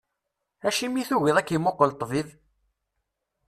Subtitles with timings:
[0.67, 2.29] Acimi i tugiḍ ad k-imuqel ṭṭbib?